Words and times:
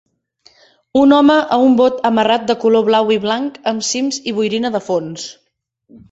Un 1.01 1.11
home 1.17 1.33
a 1.57 1.57
un 1.65 1.75
bot 1.81 1.99
amarrat 2.09 2.47
de 2.51 2.55
color 2.63 2.85
blau 2.87 3.11
i 3.15 3.17
blanc 3.25 3.59
amb 3.73 3.85
cims 3.89 4.17
i 4.31 4.33
boirina 4.39 4.73
de 4.77 4.81
fons. 4.87 5.27